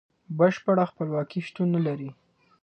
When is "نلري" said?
1.75-2.09